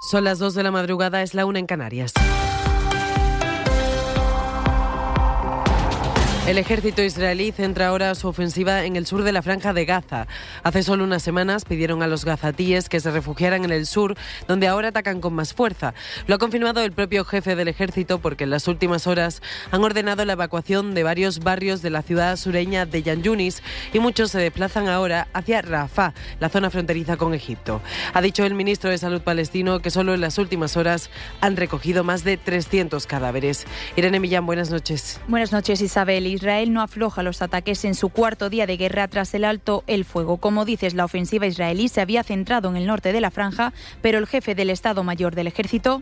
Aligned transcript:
Son 0.00 0.24
las 0.24 0.38
2 0.38 0.54
de 0.54 0.62
la 0.62 0.70
madrugada, 0.70 1.22
es 1.22 1.34
la 1.34 1.44
una 1.44 1.58
en 1.58 1.66
Canarias. 1.66 2.12
El 6.48 6.56
ejército 6.56 7.02
israelí 7.02 7.52
centra 7.52 7.88
ahora 7.88 8.14
su 8.14 8.26
ofensiva 8.26 8.86
en 8.86 8.96
el 8.96 9.04
sur 9.04 9.22
de 9.22 9.32
la 9.32 9.42
franja 9.42 9.74
de 9.74 9.84
Gaza. 9.84 10.26
Hace 10.62 10.82
solo 10.82 11.04
unas 11.04 11.22
semanas 11.22 11.66
pidieron 11.66 12.02
a 12.02 12.06
los 12.06 12.24
gazatíes 12.24 12.88
que 12.88 13.00
se 13.00 13.10
refugiaran 13.10 13.66
en 13.66 13.70
el 13.70 13.84
sur, 13.84 14.16
donde 14.46 14.66
ahora 14.66 14.88
atacan 14.88 15.20
con 15.20 15.34
más 15.34 15.52
fuerza. 15.52 15.92
Lo 16.26 16.36
ha 16.36 16.38
confirmado 16.38 16.80
el 16.80 16.92
propio 16.92 17.26
jefe 17.26 17.54
del 17.54 17.68
ejército 17.68 18.18
porque 18.20 18.44
en 18.44 18.50
las 18.50 18.66
últimas 18.66 19.06
horas 19.06 19.42
han 19.72 19.84
ordenado 19.84 20.24
la 20.24 20.32
evacuación 20.32 20.94
de 20.94 21.02
varios 21.02 21.40
barrios 21.40 21.82
de 21.82 21.90
la 21.90 22.00
ciudad 22.00 22.34
sureña 22.36 22.86
de 22.86 23.02
Yan 23.02 23.22
Yunis 23.22 23.62
y 23.92 23.98
muchos 23.98 24.30
se 24.30 24.38
desplazan 24.38 24.88
ahora 24.88 25.28
hacia 25.34 25.60
Rafah, 25.60 26.14
la 26.40 26.48
zona 26.48 26.70
fronteriza 26.70 27.18
con 27.18 27.34
Egipto. 27.34 27.82
Ha 28.14 28.22
dicho 28.22 28.46
el 28.46 28.54
ministro 28.54 28.88
de 28.88 28.96
Salud 28.96 29.20
palestino 29.20 29.80
que 29.80 29.90
solo 29.90 30.14
en 30.14 30.22
las 30.22 30.38
últimas 30.38 30.78
horas 30.78 31.10
han 31.42 31.58
recogido 31.58 32.04
más 32.04 32.24
de 32.24 32.38
300 32.38 33.06
cadáveres. 33.06 33.66
Irene 33.96 34.18
Millán, 34.18 34.46
buenas 34.46 34.70
noches. 34.70 35.20
Buenas 35.28 35.52
noches, 35.52 35.82
Isabel. 35.82 36.37
Israel 36.38 36.72
no 36.72 36.82
afloja 36.82 37.24
los 37.24 37.42
ataques 37.42 37.84
en 37.84 37.96
su 37.96 38.10
cuarto 38.10 38.48
día 38.48 38.66
de 38.66 38.76
guerra 38.76 39.08
tras 39.08 39.34
el 39.34 39.44
alto 39.44 39.82
el 39.88 40.04
fuego. 40.04 40.36
Como 40.36 40.64
dices, 40.64 40.94
la 40.94 41.04
ofensiva 41.04 41.48
israelí 41.48 41.88
se 41.88 42.00
había 42.00 42.22
centrado 42.22 42.68
en 42.70 42.76
el 42.76 42.86
norte 42.86 43.12
de 43.12 43.20
la 43.20 43.32
franja, 43.32 43.72
pero 44.02 44.18
el 44.18 44.28
jefe 44.28 44.54
del 44.54 44.70
Estado 44.70 45.02
Mayor 45.02 45.34
del 45.34 45.48
Ejército 45.48 46.00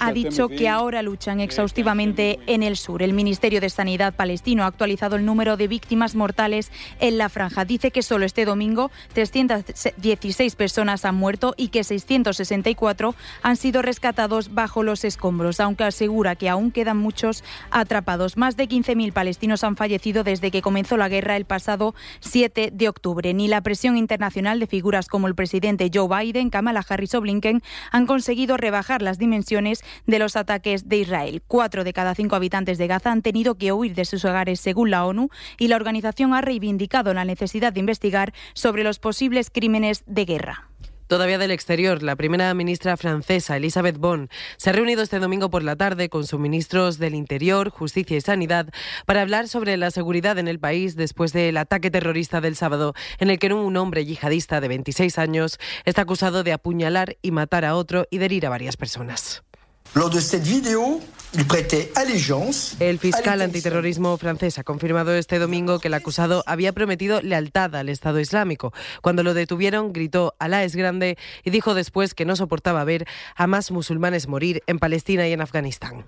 ha 0.00 0.12
dicho 0.12 0.48
que 0.48 0.68
ahora 0.68 1.02
luchan 1.02 1.40
exhaustivamente 1.40 2.40
en 2.46 2.62
el 2.64 2.76
sur. 2.76 3.02
El 3.02 3.12
Ministerio 3.12 3.60
de 3.60 3.70
Sanidad 3.70 4.14
palestino 4.14 4.64
ha 4.64 4.66
actualizado 4.66 5.14
el 5.16 5.24
número 5.24 5.56
de 5.56 5.68
víctimas 5.68 6.16
mortales 6.16 6.72
en 6.98 7.18
la 7.18 7.28
franja. 7.28 7.64
Dice 7.64 7.92
que 7.92 8.02
solo 8.02 8.24
este 8.24 8.44
domingo 8.44 8.90
316 9.12 10.56
personas 10.56 11.04
han 11.04 11.14
muerto 11.14 11.54
y 11.56 11.68
que 11.68 11.84
664 11.84 13.14
han 13.42 13.56
sido 13.56 13.82
rescatados 13.82 14.52
bajo 14.52 14.82
los 14.82 15.04
escombros, 15.04 15.60
aunque 15.60 15.84
asegura 15.84 16.34
que 16.34 16.48
aún 16.48 16.72
quedan 16.72 16.96
muchos 16.96 17.44
atrapados. 17.70 18.36
Más 18.36 18.56
de 18.56 18.68
15.000 18.68 19.12
palestinos 19.12 19.62
han 19.62 19.76
fallecido 19.76 20.24
desde 20.24 20.50
que 20.50 20.62
comenzó 20.62 20.96
la 20.96 21.08
guerra 21.08 21.36
el 21.36 21.44
pasado 21.44 21.94
7 22.20 22.70
de 22.72 22.88
octubre. 22.88 23.32
Ni 23.32 23.46
la 23.46 23.60
presión 23.60 23.96
internacional 23.96 24.58
de 24.58 24.66
figuras 24.66 25.06
como 25.06 25.28
el 25.28 25.34
presidente 25.34 25.90
Joe 25.92 26.08
Biden, 26.08 26.50
Kamala 26.50 26.84
Harris 26.88 27.11
o 27.14 27.20
Blinken 27.20 27.62
han 27.90 28.06
conseguido 28.06 28.56
rebajar 28.56 29.02
las 29.02 29.18
dimensiones 29.18 29.82
de 30.06 30.18
los 30.18 30.36
ataques 30.36 30.88
de 30.88 30.98
Israel. 30.98 31.42
Cuatro 31.46 31.84
de 31.84 31.92
cada 31.92 32.14
cinco 32.14 32.36
habitantes 32.36 32.78
de 32.78 32.86
Gaza 32.86 33.12
han 33.12 33.22
tenido 33.22 33.56
que 33.56 33.72
huir 33.72 33.94
de 33.94 34.04
sus 34.04 34.24
hogares 34.24 34.60
según 34.60 34.90
la 34.90 35.04
ONU 35.04 35.28
y 35.58 35.68
la 35.68 35.76
organización 35.76 36.34
ha 36.34 36.40
reivindicado 36.40 37.14
la 37.14 37.24
necesidad 37.24 37.72
de 37.72 37.80
investigar 37.80 38.32
sobre 38.54 38.84
los 38.84 38.98
posibles 38.98 39.50
crímenes 39.50 40.04
de 40.06 40.24
guerra. 40.24 40.68
Todavía 41.12 41.36
del 41.36 41.50
exterior, 41.50 42.02
la 42.02 42.16
primera 42.16 42.54
ministra 42.54 42.96
francesa, 42.96 43.58
Elisabeth 43.58 43.98
Bon, 43.98 44.30
se 44.56 44.70
ha 44.70 44.72
reunido 44.72 45.02
este 45.02 45.18
domingo 45.18 45.50
por 45.50 45.62
la 45.62 45.76
tarde 45.76 46.08
con 46.08 46.26
sus 46.26 46.40
ministros 46.40 46.98
del 46.98 47.14
Interior, 47.14 47.68
Justicia 47.68 48.16
y 48.16 48.22
Sanidad 48.22 48.70
para 49.04 49.20
hablar 49.20 49.46
sobre 49.46 49.76
la 49.76 49.90
seguridad 49.90 50.38
en 50.38 50.48
el 50.48 50.58
país 50.58 50.96
después 50.96 51.34
del 51.34 51.58
ataque 51.58 51.90
terrorista 51.90 52.40
del 52.40 52.56
sábado, 52.56 52.94
en 53.18 53.28
el 53.28 53.38
que 53.38 53.52
un 53.52 53.76
hombre 53.76 54.06
yihadista 54.06 54.62
de 54.62 54.68
26 54.68 55.18
años 55.18 55.58
está 55.84 56.00
acusado 56.00 56.44
de 56.44 56.54
apuñalar 56.54 57.18
y 57.20 57.30
matar 57.30 57.66
a 57.66 57.76
otro 57.76 58.06
y 58.10 58.16
de 58.16 58.24
herir 58.24 58.46
a 58.46 58.48
varias 58.48 58.78
personas. 58.78 59.42
El 62.78 62.98
fiscal 62.98 63.40
antiterrorismo 63.40 64.18
francés 64.18 64.58
ha 64.58 64.64
confirmado 64.64 65.14
este 65.14 65.38
domingo 65.38 65.78
que 65.78 65.88
el 65.88 65.94
acusado 65.94 66.44
había 66.46 66.74
prometido 66.74 67.22
lealtad 67.22 67.74
al 67.74 67.88
Estado 67.88 68.20
Islámico. 68.20 68.74
Cuando 69.00 69.22
lo 69.22 69.32
detuvieron, 69.32 69.94
gritó 69.94 70.34
Alá 70.38 70.62
es 70.62 70.76
grande 70.76 71.16
y 71.42 71.48
dijo 71.48 71.72
después 71.72 72.12
que 72.12 72.26
no 72.26 72.36
soportaba 72.36 72.84
ver 72.84 73.06
a 73.34 73.46
más 73.46 73.70
musulmanes 73.70 74.28
morir 74.28 74.62
en 74.66 74.78
Palestina 74.78 75.26
y 75.26 75.32
en 75.32 75.40
Afganistán. 75.40 76.04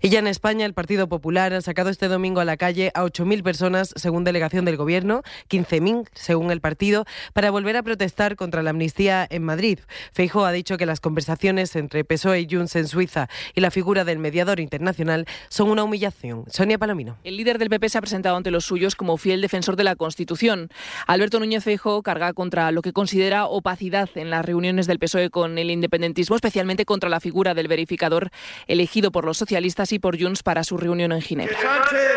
Y 0.00 0.10
ya 0.10 0.20
en 0.20 0.28
España, 0.28 0.64
el 0.64 0.74
Partido 0.74 1.08
Popular 1.08 1.54
ha 1.54 1.60
sacado 1.60 1.90
este 1.90 2.06
domingo 2.06 2.38
a 2.38 2.44
la 2.44 2.56
calle 2.56 2.92
a 2.94 3.02
8.000 3.02 3.42
personas, 3.42 3.92
según 3.96 4.22
delegación 4.22 4.64
del 4.64 4.76
Gobierno, 4.76 5.22
15.000 5.50 6.08
según 6.14 6.52
el 6.52 6.60
partido, 6.60 7.04
para 7.32 7.50
volver 7.50 7.76
a 7.76 7.82
protestar 7.82 8.36
contra 8.36 8.62
la 8.62 8.70
amnistía 8.70 9.26
en 9.28 9.42
Madrid. 9.42 9.80
Feijóo 10.12 10.44
ha 10.44 10.52
dicho 10.52 10.76
que 10.76 10.86
las 10.86 11.00
conversaciones 11.00 11.74
entre 11.74 12.04
PSOE 12.04 12.42
y 12.42 12.48
Junts 12.48 12.76
en 12.76 12.86
Suiza 12.86 13.28
y 13.56 13.60
la 13.60 13.72
figura 13.72 14.04
del 14.04 14.20
mediador 14.20 14.60
internacional 14.68 15.26
son 15.48 15.70
una 15.70 15.82
humillación. 15.82 16.44
Sonia 16.50 16.78
Palomino. 16.78 17.16
El 17.24 17.36
líder 17.38 17.58
del 17.58 17.70
PP 17.70 17.88
se 17.88 17.98
ha 17.98 18.02
presentado 18.02 18.36
ante 18.36 18.50
los 18.50 18.66
suyos 18.66 18.94
como 18.94 19.16
fiel 19.16 19.40
defensor 19.40 19.76
de 19.76 19.84
la 19.84 19.96
Constitución. 19.96 20.68
Alberto 21.06 21.40
Núñez 21.40 21.64
Feijóo 21.64 22.02
carga 22.02 22.34
contra 22.34 22.70
lo 22.70 22.82
que 22.82 22.92
considera 22.92 23.46
opacidad 23.46 24.10
en 24.14 24.30
las 24.30 24.44
reuniones 24.44 24.86
del 24.86 24.98
PSOE 24.98 25.30
con 25.30 25.56
el 25.56 25.70
independentismo, 25.70 26.36
especialmente 26.36 26.84
contra 26.84 27.08
la 27.08 27.20
figura 27.20 27.54
del 27.54 27.68
verificador 27.68 28.30
elegido 28.66 29.10
por 29.10 29.24
los 29.24 29.38
socialistas 29.38 29.92
y 29.92 29.98
por 29.98 30.20
Junts 30.20 30.42
para 30.42 30.64
su 30.64 30.76
reunión 30.76 31.12
en 31.12 31.22
Ginebra. 31.22 31.56
Sánchez 31.60 32.12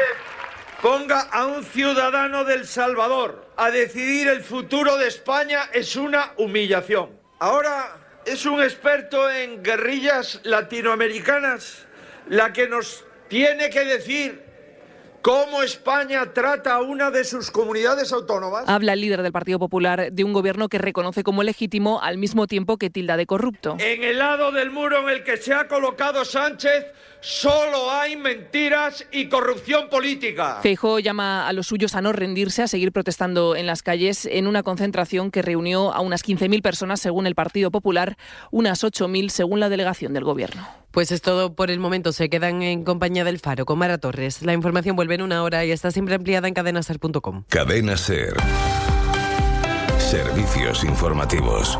ponga 0.81 1.21
a 1.21 1.45
un 1.45 1.63
ciudadano 1.63 2.43
del 2.43 2.65
Salvador 2.65 3.47
a 3.55 3.69
decidir 3.69 4.27
el 4.27 4.41
futuro 4.41 4.97
de 4.97 5.07
España 5.07 5.69
es 5.73 5.95
una 5.95 6.33
humillación. 6.37 7.11
Ahora 7.39 7.97
es 8.25 8.45
un 8.45 8.61
experto 8.61 9.29
en 9.29 9.63
guerrillas 9.63 10.39
latinoamericanas 10.43 11.87
la 12.27 12.53
que 12.53 12.67
nos 12.67 13.03
tiene 13.27 13.69
que 13.69 13.85
decir 13.85 14.50
cómo 15.21 15.63
España 15.63 16.33
trata 16.33 16.75
a 16.75 16.81
una 16.81 17.11
de 17.11 17.23
sus 17.23 17.51
comunidades 17.51 18.11
autónomas. 18.11 18.63
Habla 18.67 18.93
el 18.93 19.01
líder 19.01 19.21
del 19.21 19.31
Partido 19.31 19.59
Popular 19.59 20.11
de 20.11 20.23
un 20.23 20.33
gobierno 20.33 20.69
que 20.69 20.77
reconoce 20.77 21.23
como 21.23 21.43
legítimo 21.43 22.01
al 22.01 22.17
mismo 22.17 22.47
tiempo 22.47 22.77
que 22.77 22.89
tilda 22.89 23.17
de 23.17 23.25
corrupto. 23.25 23.77
En 23.79 24.03
el 24.03 24.17
lado 24.19 24.51
del 24.51 24.71
muro 24.71 25.01
en 25.01 25.09
el 25.09 25.23
que 25.23 25.37
se 25.37 25.53
ha 25.53 25.67
colocado 25.67 26.25
Sánchez 26.25 26.87
solo 27.21 27.91
hay 27.91 28.15
mentiras 28.15 29.05
y 29.11 29.29
corrupción 29.29 29.89
política. 29.89 30.59
Feijóo 30.61 30.99
llama 30.99 31.47
a 31.47 31.53
los 31.53 31.67
suyos 31.67 31.95
a 31.95 32.01
no 32.01 32.11
rendirse, 32.11 32.63
a 32.63 32.67
seguir 32.67 32.91
protestando 32.91 33.55
en 33.55 33.67
las 33.67 33.83
calles 33.83 34.25
en 34.25 34.47
una 34.47 34.63
concentración 34.63 35.29
que 35.29 35.41
reunió 35.41 35.93
a 35.93 36.01
unas 36.01 36.25
15.000 36.25 36.61
personas 36.61 36.99
según 36.99 37.27
el 37.27 37.35
Partido 37.35 37.69
Popular, 37.69 38.17
unas 38.49 38.83
8.000 38.83 39.29
según 39.29 39.59
la 39.59 39.69
delegación 39.69 40.13
del 40.13 40.23
Gobierno. 40.23 40.67
Pues 40.91 41.13
es 41.13 41.21
todo 41.21 41.55
por 41.55 41.71
el 41.71 41.79
momento. 41.79 42.11
Se 42.11 42.29
quedan 42.29 42.61
en 42.63 42.83
compañía 42.83 43.23
del 43.23 43.39
Faro 43.39 43.65
con 43.65 43.79
Mara 43.79 43.97
Torres. 43.97 44.41
La 44.41 44.51
información 44.51 44.97
vuelve 45.11 45.15
en 45.15 45.21
una 45.21 45.43
hora 45.43 45.65
y 45.65 45.71
está 45.71 45.91
siempre 45.91 46.15
ampliada 46.15 46.47
en 46.47 46.53
cadenaser.com. 46.53 47.43
Cadena 47.49 47.97
Ser. 47.97 48.33
Servicios 49.99 50.83
informativos. 50.83 51.77